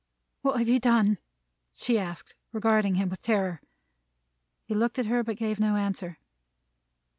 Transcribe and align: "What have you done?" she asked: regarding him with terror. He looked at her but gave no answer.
"What 0.41 0.57
have 0.57 0.67
you 0.67 0.79
done?" 0.79 1.19
she 1.75 1.99
asked: 1.99 2.35
regarding 2.53 2.95
him 2.95 3.09
with 3.09 3.21
terror. 3.21 3.61
He 4.65 4.73
looked 4.73 4.97
at 4.97 5.05
her 5.05 5.23
but 5.23 5.37
gave 5.37 5.59
no 5.59 5.75
answer. 5.75 6.17